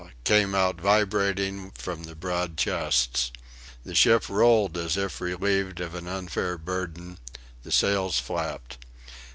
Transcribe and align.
came 0.23 0.55
out 0.55 0.81
vibrating 0.81 1.69
from 1.75 2.05
the 2.05 2.15
broad 2.15 2.57
chests. 2.57 3.31
The 3.85 3.93
ship 3.93 4.29
rolled 4.29 4.75
as 4.75 4.97
if 4.97 5.21
relieved 5.21 5.79
of 5.79 5.93
an 5.93 6.07
unfair 6.07 6.57
burden; 6.57 7.19
the 7.61 7.71
sails 7.71 8.17
flapped. 8.17 8.79